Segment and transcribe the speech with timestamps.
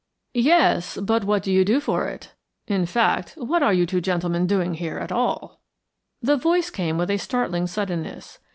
[0.33, 2.19] "Yes, but what do you do it for?
[2.65, 5.61] In fact, what are you two gentlemen doing here at all?"
[6.23, 8.39] The voice came with a startling suddenness.